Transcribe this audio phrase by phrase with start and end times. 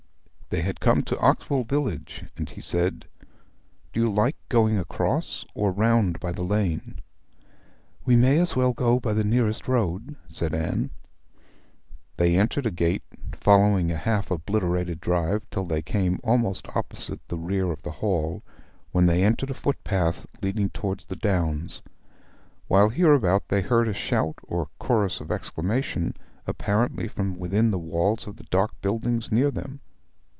[0.51, 3.05] They had come to Oxwell park gate, and he said,
[3.93, 6.99] 'Do you like going across, or round by the lane?'
[8.03, 10.89] 'We may as well go by the nearest road,' said Anne.
[12.17, 17.77] They entered the park, following the half obliterated drive till they came almost opposite the
[17.89, 18.43] hall,
[18.91, 21.81] when they entered a footpath leading on to the village.
[22.67, 26.13] While hereabout they heard a shout, or chorus of exclamation,
[26.45, 29.79] apparently from within the walls of the dark buildings near them.